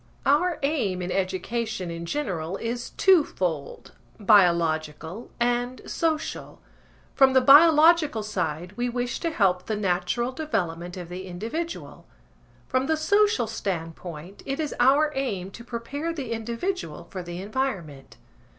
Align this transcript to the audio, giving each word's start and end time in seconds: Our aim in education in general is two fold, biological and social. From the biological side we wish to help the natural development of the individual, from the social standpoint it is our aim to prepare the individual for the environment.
Our 0.25 0.57
aim 0.63 1.03
in 1.03 1.11
education 1.11 1.91
in 1.91 2.07
general 2.07 2.57
is 2.57 2.89
two 2.89 3.23
fold, 3.23 3.91
biological 4.19 5.29
and 5.39 5.79
social. 5.85 6.59
From 7.13 7.33
the 7.33 7.39
biological 7.39 8.23
side 8.23 8.71
we 8.75 8.89
wish 8.89 9.19
to 9.19 9.29
help 9.29 9.67
the 9.67 9.75
natural 9.75 10.31
development 10.31 10.97
of 10.97 11.07
the 11.09 11.27
individual, 11.27 12.07
from 12.67 12.87
the 12.87 12.97
social 12.97 13.45
standpoint 13.45 14.41
it 14.43 14.59
is 14.59 14.73
our 14.79 15.11
aim 15.13 15.51
to 15.51 15.63
prepare 15.63 16.11
the 16.11 16.31
individual 16.31 17.03
for 17.11 17.21
the 17.21 17.39
environment. 17.39 18.17